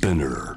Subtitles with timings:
[0.00, 0.56] Spinner.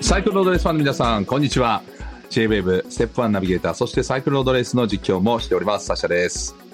[0.00, 1.82] サイクルロードレースファンの皆さん、こんにちは。
[2.30, 6.67] J-Wave ステップ1ナビゲーター、そしてサイクルロードレースの実況もしております、サシャです。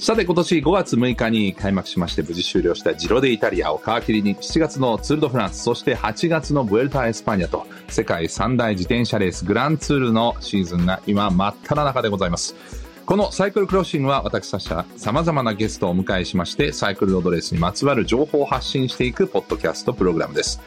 [0.00, 12.56] さて、今年5月6日に開幕しまして無事終了したジロデイタリアを皮切りに7月のツールドフランス、そして8月のブエルタ・エスパニアと世界三大自転車レースグランツールのシーズンが今真っ只中でございます。
[13.04, 20.62] このサイクルクロッシングは私たちは様々なゲストをお迎えしまして、サイクルロードレースにまつわる情報を発信していくポッドキャストプログラムです。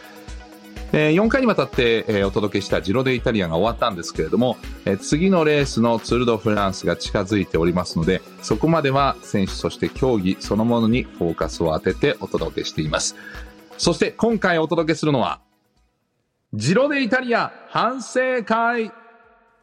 [0.95, 13.15] え4回にわたって、えお届けしたジロデイタリアが終わったんですけれども、え次のレースのツールドフランスが近づいておりますので、そこまでは選手そして競技そのものにフォーカスを当ててお届けしています。
[13.79, 15.41] そして今回お届けするのは、
[16.53, 18.91] ジロデイタリア反省会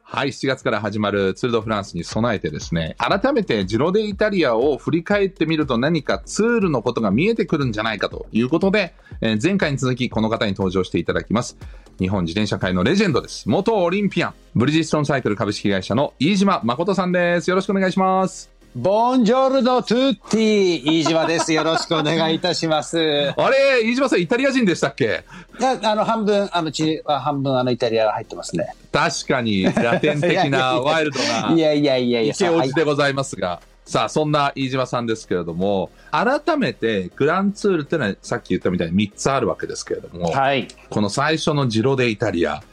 [0.03, 11.57] はい、7月から始まるツール・ド・フランスに備えてですね、改めてジロデイタリアを振り返ってみると何かツールのことが見えてくるんじゃないかということで、えー前回に続きこの方に登場していただきます。
[11.99, 13.47] 日本自転車界のレジェンドです。
[13.47, 17.49] 元オリンピアン、ブリヂストンサイクル株式会社の飯島誠さんです。
[17.49, 18.50] よろしくお願いします。
[18.73, 21.51] ボンジョルノトゥッティ飯島です。
[21.51, 22.97] よろしくお願いいたします。
[22.97, 25.25] いあれ、飯島さんイタリア人でしたっけ？
[25.59, 28.73] や、あの、半分、あの、チリは半分、あの、イタリアが入ってますね。
[28.93, 40.69] 確かにラテン的なワイルドないやいやいやいや、池王子でございますが、さあ、そんな飯島さんですけれども、改めてグランツールってのはさっき言ったみたいに3つあるわけですけれども、はい。
[40.89, 42.63] この最初のジロデイタリア、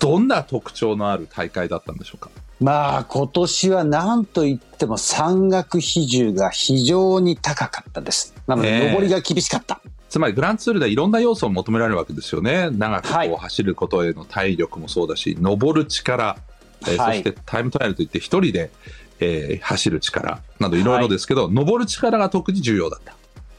[0.00, 2.30] どんな特徴のある大会だったんでしょうか？
[2.60, 8.34] まあ、今年は何と言っても山岳比重が非常に高かったです。
[8.46, 9.80] なので、登りが厳しかった。
[10.08, 12.70] つまりグランツールではいろんな要素を求められるわけですよね。
[12.70, 16.38] 長くはいこう走ることへの体力もそうだし、登る力、
[16.82, 18.70] えーはいそしてタイムトライアルといって一人で、
[19.20, 23.14] えー走る力などいろいろですけど、登る力が特に重要だった。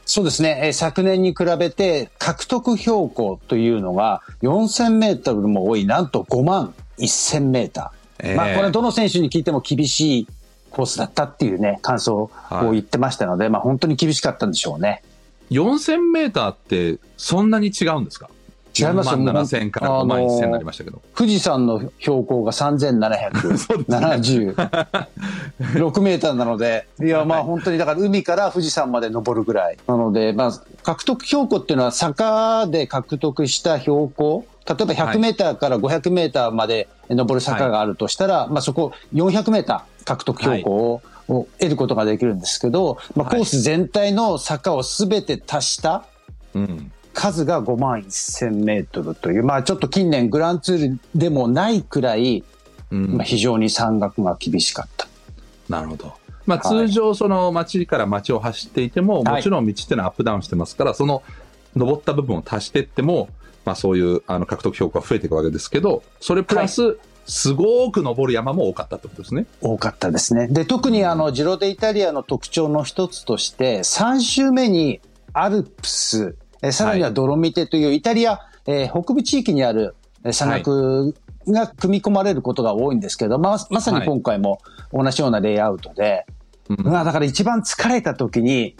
[0.06, 7.97] そうですね、えー昨年に比べて獲得標高というのが4000メートルも多い、なんと5万1000メーター。
[8.20, 8.36] えー。
[8.36, 10.28] まあ、これどの選手に聞いても厳しい
[10.70, 12.30] コースだったっていうね、感想を
[12.72, 15.02] 言ってましたので、まあ本当に厳しかったんでしょうね。
[15.50, 18.28] 4000メーターってそんなに違うんですか？
[18.78, 21.02] 違いますよ4万7000から5万1000になりましたけど。
[21.14, 24.54] 富士山の標高が3776
[26.00, 27.08] メーターなので、い。
[27.08, 29.78] や、まあ本当にだから海から富士山まで登るぐらい。
[29.86, 43.38] なので、まあ獲得標高っていうのは坂で獲得した標高、例えば100メーターから500メーターまで登る坂があるとしたら、まあそこ400メーター獲得標高を、を得ることができるんですけど、まあ、はい。
[43.38, 46.04] コース全体の坂をすべて足した
[46.54, 46.92] うん。
[47.18, 52.44] 数が5万1000メートルという、まあちょっと近年グランツールでもないくらい、
[52.92, 55.08] うんまあ、非常に山岳が厳しかった。
[55.68, 56.14] なるほど。
[56.46, 61.24] まあ、はい通常、その街から街を走っていても、はいもちろん道っていうのはアップダウンしてますから、その
[61.74, 63.30] 登った部分を足していっても、
[63.64, 69.46] まあ、そういうあの獲得標高が増えていくわけですけど、それプラス、すごく登る山も多かったってことですね。
[69.60, 70.46] 多かったですね。
[70.46, 75.00] で、特にあの、ジロデイタリアの特徴の一つとして、3周目に
[75.32, 81.14] アルプス、えさらにはドロミテというイタリア、えー北部地域にあるえー山岳
[81.46, 84.60] が組み込まれることが多いんですけど、まあ、まさに今回も
[84.92, 86.38] 同じようなレイアウトで、うん
[86.84, 88.76] まあだから一番疲れた時に、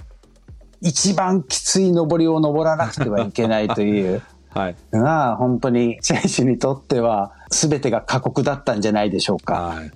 [0.82, 4.76] 一番きつい登りを登らなくてはいけないという、 はい。
[4.92, 9.54] が本当に選手にとっては全てが過酷だったんじゃないでしょうか。
[9.54, 9.90] はい。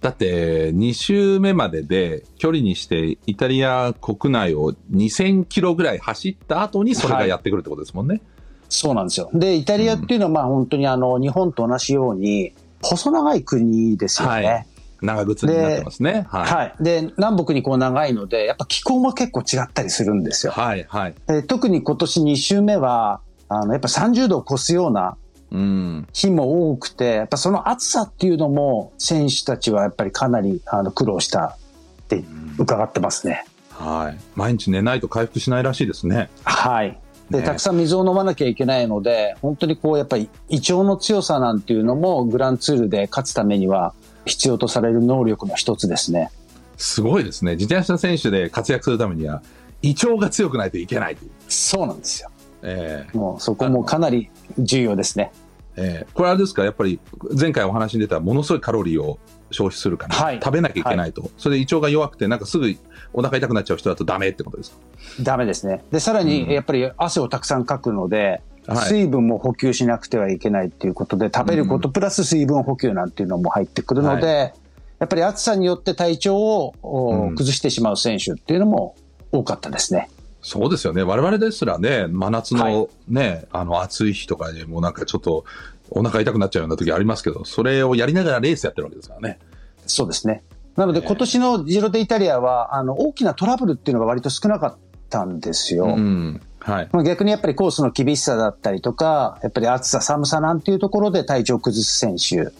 [0.00, 8.20] だって、2周目までで、距離にして、イタリア国内を2000キロぐらい走った後に、それがやってくるってことですもんね。
[8.68, 9.30] そうなんですよ。
[9.32, 14.46] で、イタリアっていうのはまあ本当にあの日本と同じように細長い国ですよね。
[14.46, 14.66] はい
[15.00, 16.26] 長靴になってますね。
[16.28, 16.50] はい。
[16.50, 16.74] はい。
[16.80, 20.52] で、南北にこう長いので、やっぱ気候も結構違ったりするんですよ。
[20.52, 20.86] はい。
[20.88, 21.14] はい。
[21.28, 25.16] で特に今年2週目は、あの、やっぱ30度を超すような
[25.50, 26.06] うん。
[26.12, 31.56] 日も多くて、やっぱその暑さっていうのも選手たちはやっぱりかなりあの苦労した
[32.02, 32.24] って
[32.58, 33.44] 伺ってますね。
[33.70, 34.18] はい。
[34.34, 36.28] 毎日寝ないと回復しないらしいですね。
[36.44, 36.98] はい。
[37.30, 43.94] で、ねたくさん水を飲まなきゃいけないので、本当にこう、やっぱり胃腸の強さなんていうのもグランツールで勝つためには
[44.24, 46.30] 必要とされる能力の一つですね。
[46.76, 47.52] すごいですね。
[47.52, 49.42] 自転車選手で活躍するためには、
[49.82, 51.30] 胃腸が強くないといけないという。
[51.48, 52.30] そうなんですよ。
[52.62, 53.16] ええ。
[53.16, 55.32] もうそこもかなり重要ですね。
[55.76, 56.12] ええ。
[56.14, 56.64] これあれですか？
[56.64, 56.98] やっぱり
[57.38, 59.18] 前回お話に出たものすごいカロリーを
[59.50, 60.40] 消費するから、はい。
[60.42, 62.74] 食べなきゃいけないと、それで胃腸が弱くてなんかすぐ
[63.12, 64.76] お腹痛くなっちゃう人だとダメってことですか？
[65.22, 65.84] ダメですね。
[65.90, 66.26] で、さらうん。
[66.26, 68.42] にやっぱり汗をたくさんかくので、
[68.88, 74.54] 水分も補給しなくてはいけないっていうことで、食べることプラス水分補給なんていうのも入ってくるので、はい、
[74.98, 78.94] やっぱり暑さによって体調を崩してしまう選手っていうのも
[79.32, 80.10] 多かったですね。
[80.40, 81.02] そうですよね。
[81.02, 85.44] 我々ですらね、真夏のね、はい、あの暑い日とかでもうなんかちょっと
[85.90, 89.38] お腹痛くなっちゃうような時ありますけど、それをやりながらレースやってるわけですからね。
[89.86, 90.42] そうですね。
[90.76, 94.76] なので今年のジロデイタリアは、あの、大きなトラブルっていうのが割と少なかっ
[95.10, 95.86] たんですよ。
[95.86, 96.88] うん、はい。
[97.04, 102.52] 逆にやっぱりコースの厳しさだったりとか、やっぱり暑さ寒さなんていうところで体調を崩す選手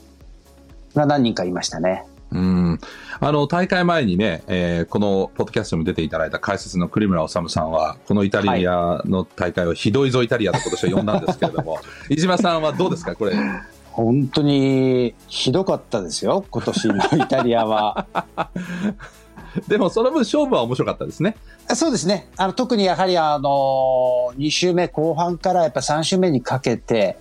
[0.99, 2.07] が何人かいましたね。
[2.31, 2.79] うん。
[3.21, 11.79] あの、大会前にね、えー、このポッドキャストにも出ていただいた解説の栗村治さんは、このイタリアの大会をひどいぞイタリアと今年は呼んだんですけれども、
[12.11, 13.15] 飯島さんはどうですか？
[13.17, 13.33] これ。
[13.93, 18.07] 本当にひどかったですよ、今年のイタリアは。
[19.67, 21.35] でもその分勝負は面白かったですね。
[21.75, 22.29] そうですね。
[22.37, 27.19] あの特にやはりあの2週目後半からやっぱ3週目にかけて、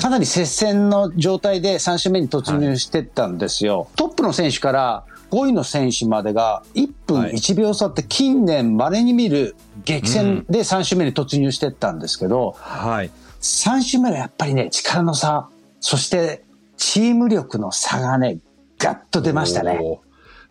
[0.00, 3.80] かなり接戦の状態で3週目に突入してったんですよ。
[3.80, 13.10] はい、トップの選手から5位の選手までが1分1秒差って近年稀に見る激戦で3週目に突入してったんですけど、はい、
[13.40, 15.48] 3週目はやっぱりね、力の差
[15.80, 16.44] そして
[16.76, 18.38] チーム力の差がね、
[18.78, 19.80] ガッと出ましたね。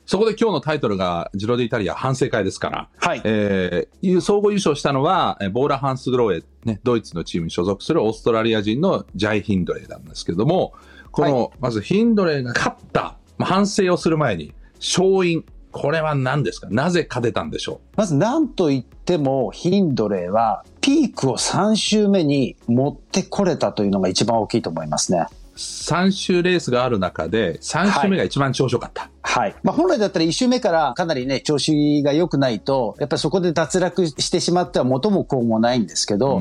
[0.06, 3.22] そこで今日のタイトルがジロデイタリア反省会ですから、はい。
[3.24, 10.74] えー、総合優勝したのは、ボーラ・ハンス・グローエ、ね、ドイツのチームに所属するオーストラリア人のジャイ・ヒンドレーなんですけども、
[11.12, 16.68] この、はい、まずヒンドレーが勝った、まあ、反省をする前に、勝因、これは何ですか？
[16.70, 17.98] なぜ勝てたんでしょう？
[17.98, 25.26] まず何と言っても、ヒンドレーはピークを3周目に持ってこれたというのが一番大きいと思いますね。
[25.56, 29.10] 3周レースがある中で、3周目が一番調子良かった。
[29.33, 29.56] はい。
[29.63, 36.39] まあ、本来だったら1周目からかなりね、調子が良くないと、やっぱりそこで脱落してしまっては元も子もないんですけど、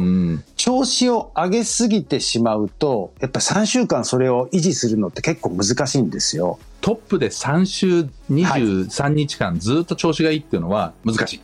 [0.57, 6.59] 調子を上げすぎてしまうと、やっぱり3週間それを維持するのって結構難しいんですよ。
[6.83, 8.01] トップで3週
[8.31, 11.41] 23日間ずっと調子がいいっていうのは難しい。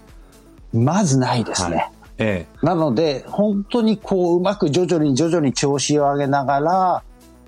[0.77, 1.77] まずないですね。
[1.77, 1.91] はい
[2.21, 7.03] ええ、なので、本当にこう、うまく徐々に徐々に調子を上げながら、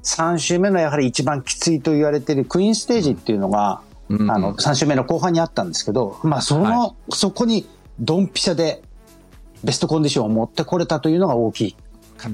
[0.05, 7.67] 3週目のやはり一番きついと言われているクイーンステージっていうのが、うん、あの、3週目の後半にあったんですけど、まあ、その、はい、そこに
[8.01, 8.83] ドンピシャで
[9.63, 11.77] ベストコンディションを持ってこれたというのが大きい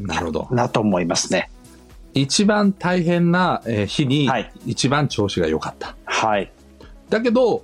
[0.06, 1.50] なるほどなと思いますね。
[2.14, 4.28] 一番大変な日に
[4.64, 5.94] 一番調子が良かった。
[6.06, 6.50] はい。
[7.10, 7.62] だけど、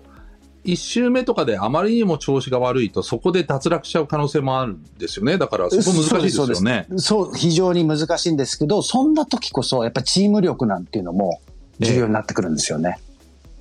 [0.64, 5.38] 1周目とかであまりにも調子が悪いと、そこで脱落しちゃう可能性もあるんですよね。
[5.38, 6.86] だからそこ難しいですよね。
[6.98, 11.40] そう非常に難しいんですけど、そんな時こそ、やっぱチーム力なんていうのも
[11.80, 12.98] 重要になってくるんですよね。
[13.00, 13.11] あ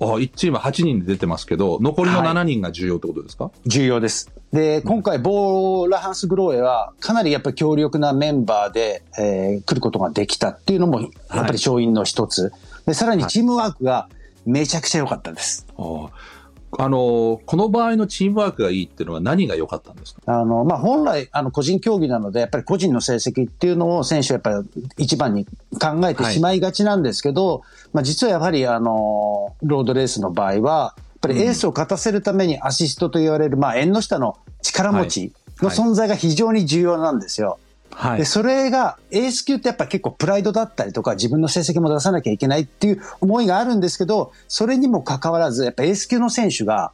[0.06, 4.30] 1チーム8人で出てますけど、残りの7人が重要ってことですか、はい、重要です。
[4.52, 12.52] で、今回、ボーラハンス・グローエは、かなりやっぱり強力なメンバーで、えー、来ることができたっていうのも、やっぱり勝因の一つ。
[12.86, 14.08] で、さらにチームワークが
[14.44, 15.66] めちゃくちゃ良かったです。
[15.76, 16.41] はい
[16.78, 20.20] あの、この場合のチームワークがいいっていうのは何が良かったんですか？
[20.26, 37.50] あの、まあ、本来、あの、個人競技なので、やっぱり個人の成績っていうのを選手はやっぱり一番に考えてしまいがちなんですけど、はい、まあ、実はやはり、あの、ロードレースの場合は、やっぱりエースを勝たせるためにアシストと言われる、まあ、縁の下の力持ちの存在が非常に重要なんですよ。
[37.50, 37.58] はい、
[38.16, 46.92] でそれがエース級ってやっぱ結構プライドだったりとか自分の成績も出さなきゃいけないっていう思いがあるんですけどそれにもかかわらずやっぱエース級の選手が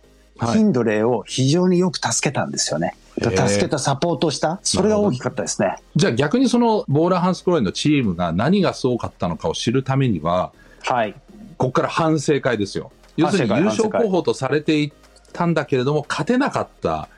[0.52, 2.94] ヒンドレーを非常によく助けたんですよね。
[3.18, 5.78] 助けたサポートした、それが大きかったですね。
[5.96, 10.52] じゃあ逆にそのボーラーハンスクローエンのチームが何がすごかったのかを知るためには、
[10.82, 11.14] はい、
[11.56, 12.92] ここから反省会ですよ。
[13.16, 14.92] 要するに優勝候補とされてい
[15.32, 17.08] たんだけれども、勝てなかった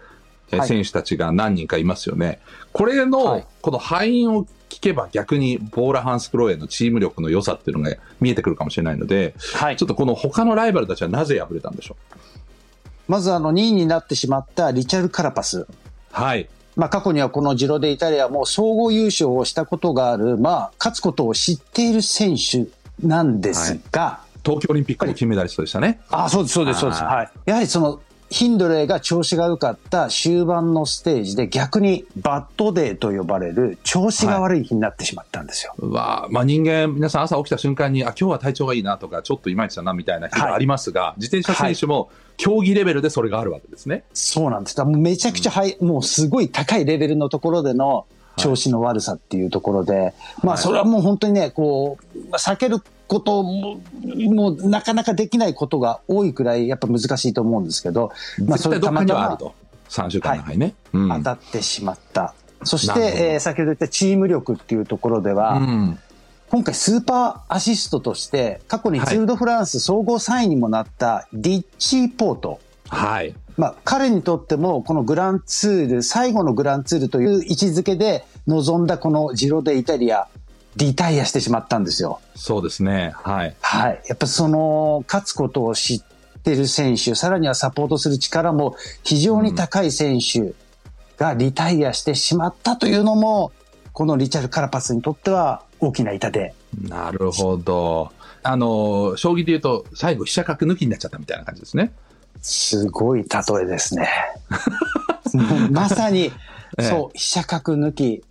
[0.66, 2.26] 選手たちが何人かいますよね。
[2.26, 2.38] はい、
[2.73, 12.14] これの、この敗因を聞けば逆にボーラ・ハンス・クローエのチーム力の良さっていうのが見えてくるかもしれないので、はい、ちょっとこの他のライバルたちはなぜ敗れたんでしょう？
[13.09, 15.66] まずあの2位になってしまったリチャル・カラパス。
[16.12, 16.49] はい。
[16.76, 22.69] まあ過去にはこのジロデイタリアも総合優勝をしたことがある、まあ勝つことを知っている選手
[23.04, 26.00] なんですが、はい、東京オリンピックの金メダリストでしたね。
[26.11, 27.02] あそうです、そうです、そうです。
[27.02, 27.30] はい。
[27.47, 35.75] やはりそのヒンドレーが調子が良かった終盤のステージで逆にバッドデーと呼ばれる調子が悪い日になってしまったんですよ。
[35.80, 44.04] はい、わまあ人間、皆さん朝起きた瞬間に、あ、今日は体調がいいなとか、ちょっといまいちだなみたいな日がありますが、はい、自転車選手も競技レベルでそれがあるわけですね。
[44.14, 44.84] そうなんです。
[44.84, 48.06] めちゃくちゃハイ、うん、もうすごい高いレベルのところでの
[48.37, 52.76] 調子の悪さっていうところで、はい、まあそれはもう本当にね、こう、避ける
[53.11, 53.81] ことも、
[54.33, 58.12] もうなかなかできないことが多いくらいやっぱ難しいと思うんですけど、
[58.47, 59.38] まあそれたまたま、
[59.88, 60.59] 3週間の、はい。
[60.59, 62.35] ねうん、当たってしまった。
[62.62, 65.99] そして、えー、先ほど言ったチーム力っていうところでは、うん、
[66.50, 72.61] 今回スーパーアシストとして、過去にツール・ド・フランス総合3位にもなったディッチー・ポート。
[72.88, 73.35] はい。
[73.57, 80.29] まあ、彼にとっても、このグランツール、最後のグランツールという位置づけで臨んだこのジロデイタリア、
[80.76, 82.20] リタイアしてしまったんですよ。
[82.34, 83.12] そうですね。
[83.16, 83.56] はい。
[83.60, 84.02] はい。
[84.08, 86.02] やっぱその、勝つことを知っ
[86.42, 90.52] てる選手、さらにはサポートする力も非常に高い選手
[91.16, 93.52] がリタイアしてしまったというのも、
[93.92, 96.54] このリチャル・カラパスにとっては大きな痛手。
[96.80, 98.12] なるほど。
[98.42, 101.92] あの、将棋で言うと、最後飛車角抜きになっちゃったみたいな感じですね。
[102.40, 104.08] すごい例えですね。
[105.70, 106.32] まさに、
[106.80, 108.22] そう、飛車角抜き。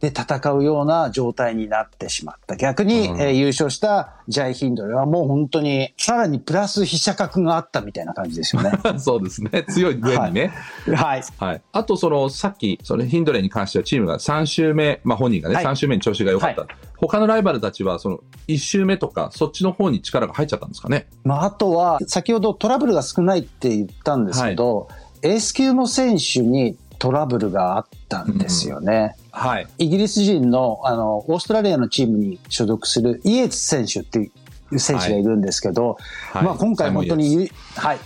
[0.00, 2.56] で戦うような状態になってしまった。
[2.56, 8.72] 逆に、うん、えー、優勝したジャイヒンドルはもう本当に、さらにプラス飛車角があったみたいな感じですよね。
[8.98, 9.64] そうですね。
[9.68, 10.52] 強い上にね。
[10.94, 11.22] はい。
[11.38, 11.62] はい。
[11.72, 16.62] あと、その、さっき、そのヒンドレに関してはチームが3周目、まあ本人がね、はい、3周目に調子が良かった。
[16.62, 21.08] はい、他のライバルたちは、その、1周目とか、そっちの方に力が入っちゃったんですかね。
[21.24, 24.88] まあ、あとは、先ほどトラブルが少ないって言ったんですけど、
[25.22, 29.16] はい、エース級の選手にトラブルがあったんですよね。
[29.32, 29.66] うん、はい。
[29.78, 34.30] イギリス人の、あの、オーストラリアのチームに所属するイエーツ選手ってい
[34.72, 35.98] う選手がいるんですけど、
[36.32, 37.98] はい、まあ今回本当に、はい。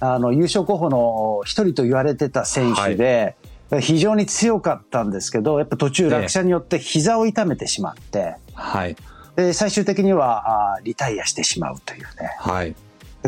[0.00, 3.36] あの、優勝候補の一人と言われてた選手で、
[3.70, 8.96] はい、非常に強かったんですけど、やっぱ途中落車によって膝を痛めてしまって、はい。
[9.36, 12.08] で、最終的にはあリタイアしてしまうというね。
[12.38, 12.74] はい。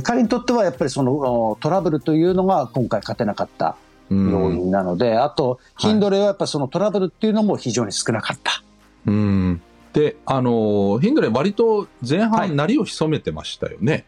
[0.03, 3.77] 彼にとってはやっぱりそのトラブルというのが今回勝てなかった
[4.31, 8.63] 要因なので、あと、ヒンドレはやっぱそのトラブルっていうのも非常に少なかった。
[9.07, 9.61] うん。
[9.93, 13.93] で、あの、ヒンドレ割と前半、なりを潜めてましたよね？
[13.93, 14.05] はい、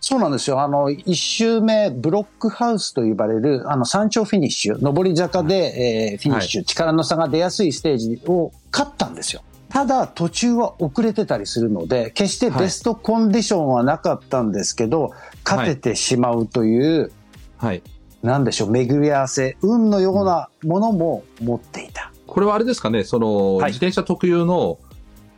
[0.00, 0.60] そうなんですよ。
[0.60, 9.42] あの、一周目、ブロックハウスと呼ばれる、あの、山頂フィニッシュ、上り坂で、はい、えー、フィニッシュ、はい、力の差が出やすいステージを勝ったんですよ。
[9.68, 15.10] ただ、途中は遅れてたりするので、決してベストコンディションはなかったんですけど、
[15.44, 17.10] 勝ててしまうという、
[17.58, 17.82] はい。
[18.26, 22.12] なんでしょう、巡り合わせ、運のようなものも持っていた。
[22.26, 24.78] これはあれですかね、その、はい、自転車特有の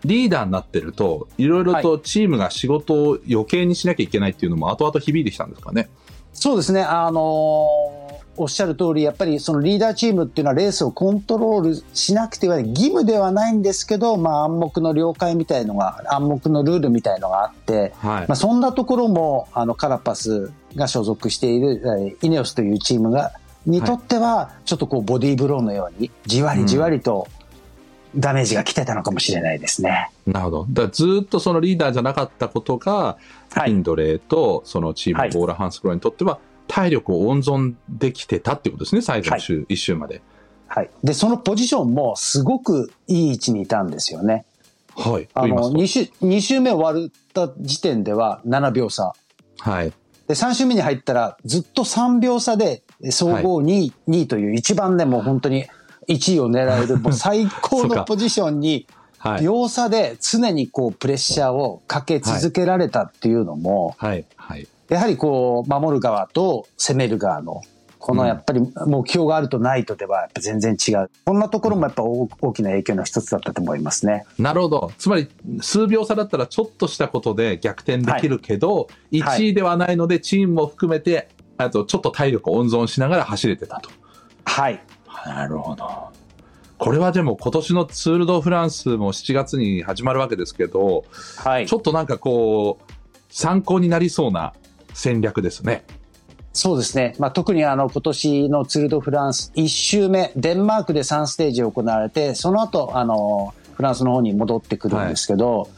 [0.04, 5.88] リーダーになってると、いろいろとチームが仕事を余計にしなきゃいけないっていうのも後々響いてきたんですかね。
[6.32, 23.32] そうですね、あのーおっしゃる通り、やっぱりそのリーダーチームっていうのはレースをコントロールしなくては義務ではないんですけど、まあ暗黙の了解みたいのが、暗黙のルールみたいのがあって、はい、まあそんなところも、あのカラパスが所属しているイネオスというチームが、
[23.66, 27.28] にとっては、ちょっとこうボディーブローのように、じわりじわりと、
[28.16, 30.10] ダメージが来てたのかもしれないですね。
[30.26, 30.66] なるほど。
[30.70, 33.18] だずっとそのリーダーじゃなかったことが、
[33.52, 40.22] はい、インドレーとそのチームボーラ・ハンスクローにとっては、体力を温存できてたってことですね、最後の週、はい、1周まで。
[40.68, 40.90] はい。
[41.02, 44.44] で、そのポジションもすごくいい位置にいたんですよね。
[44.94, 45.28] はい。
[45.34, 49.12] あの、2週、2週目終わった時点では7秒差。
[49.58, 49.92] はい。
[50.28, 55.64] で、3週目に入ったらずっと3秒差で総合2位、はい、2位という一番ね、もう本当に
[56.06, 58.86] 1位を狙える、 もう最高のポジションに、
[59.40, 64.24] 秒差で常にこうプレッシャーをかけ続けられたっていうのも、はい。
[64.36, 64.68] はい。
[64.88, 67.62] やはりこう、守る側と攻める側の、
[68.08, 71.10] このやっぱり目標があるとないとではやっぱ全然違う。
[71.26, 74.24] こんなところもやっぱ大きな影響の一つだったと思いますね。
[74.38, 74.92] なるほど。
[74.96, 75.28] つまり、
[75.60, 83.90] 数秒差だったらちょっとしたことで逆転できるけど、はい、1位ではないのでチームも含めて、あとちょっと体力を温存しながら走れてたと。
[84.44, 84.82] はい。
[85.26, 86.08] なるほど。
[86.78, 91.04] これはでも今年のツール・ド・フランスも7月に始まるわけですけど、
[91.36, 92.92] はい、ちょっとなんかこう、
[93.28, 94.54] 参考になりそうな
[94.94, 95.84] 戦略ですね。
[96.58, 97.14] そうですね。
[97.20, 105.68] まあ、特にあの、今年のツールドフランス1周目、デンマークで3ステージ行われて、その後、あの、フランスの方に戻ってくるんですけど、はい、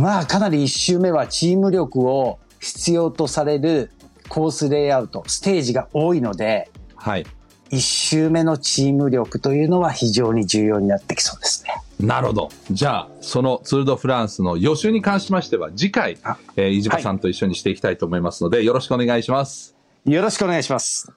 [0.00, 3.92] まあ、かなり1周目はチーム力を必要とされる
[4.28, 7.26] コースレイアウト、ステージが多いので、はい。
[7.70, 11.70] 1周目のチーム力というのは非常に重要になってきそうですね。
[12.00, 12.48] なるほど。
[12.68, 16.18] じゃあ、そのツール・ド・フランスの予習に関しましては、次回、
[16.56, 19.73] えー、飯島さんと一緒にしていきたいと思いますので、はい、よろしくお願いします。
[20.06, 21.10] よろしくお願いします。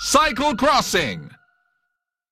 [0.00, 1.39] サイクルクロッシング。